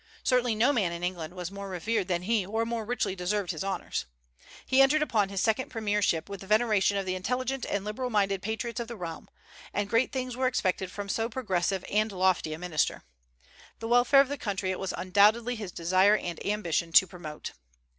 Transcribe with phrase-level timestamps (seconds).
[0.23, 3.63] Certainly no man in England was more revered than he or more richly deserved his
[3.63, 4.07] honors.
[4.65, 8.41] He entered upon his second premiership with the veneration of the intelligent and liberal minded
[8.41, 9.29] patriots of the realm,
[9.71, 13.03] and great things were expected from so progressive and lofty a minister.
[13.77, 17.51] The welfare of the country it was undoubtedly his desire and ambition to promote.